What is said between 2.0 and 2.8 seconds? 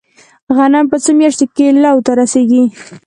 ته رسیږي؟